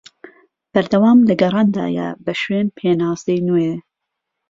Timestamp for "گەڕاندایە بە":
1.41-2.33